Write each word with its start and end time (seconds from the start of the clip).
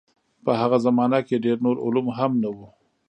په 0.43 0.51
هغه 0.61 0.77
زمانه 0.85 1.19
کې 1.27 1.43
ډېر 1.45 1.57
نور 1.65 1.77
علوم 1.85 2.07
هم 2.17 2.31
نه 2.43 2.49
وو. 2.55 2.67